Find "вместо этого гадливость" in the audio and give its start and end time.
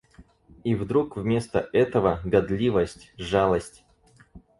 1.15-3.13